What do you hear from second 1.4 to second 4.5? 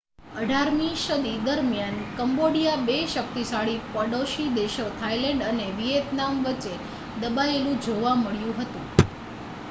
દરમિયાન કંબોડિયા બે શક્તિશાળી પડોશી